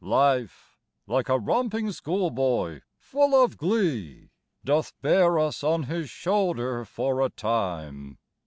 Life, 0.03 0.79
like 1.05 1.29
a 1.29 1.37
romping 1.37 1.91
schoolboy, 1.91 2.81
full 2.97 3.35
of 3.35 3.55
glee, 3.55 4.31
Doth 4.65 4.99
bear 5.03 5.37
us 5.37 5.63
on 5.63 5.83
his 5.83 6.09
shoulders 6.09 6.87
for 6.87 7.21
a 7.21 7.29
time. 7.29 8.17